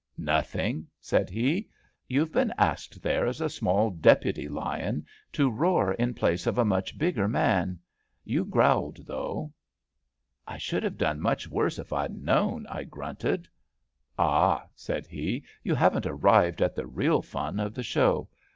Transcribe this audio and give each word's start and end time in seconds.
Nothing," 0.17 0.87
said 0.99 1.29
he. 1.29 1.69
You've 2.07 2.31
been 2.31 2.51
asked 2.57 3.03
there 3.03 3.27
as 3.27 3.39
a 3.39 3.47
small 3.51 3.91
deputy 3.91 4.49
lion 4.49 5.05
to 5.33 5.47
roar 5.51 5.93
in 5.93 6.15
place 6.15 6.47
of 6.47 6.57
a 6.57 6.65
much 6.65 6.97
bigger 6.97 7.27
man. 7.27 7.77
You 8.23 8.43
growled, 8.43 9.05
though." 9.05 9.53
252 10.47 10.47
ABATT 10.47 10.47
THE 10.47 10.47
FUNNEL 10.47 10.47
*' 10.47 10.47
I 10.47 10.57
should 10.57 10.83
have 10.83 10.97
done 10.97 11.21
much 11.21 11.47
worse 11.49 11.77
if 11.77 11.93
I'd 11.93 12.17
known,'' 12.17 12.65
I 12.79 12.83
grunted,'' 12.83 13.47
Ah, 14.17 14.63
''said 14.75 15.05
he, 15.05 15.43
*' 15.53 15.55
you 15.63 15.75
haven't 15.75 16.07
arrived 16.07 16.63
at 16.63 16.75
the 16.75 16.87
real 16.87 17.21
fun 17.21 17.59
of 17.59 17.75
the 17.75 17.83
show. 17.83 18.27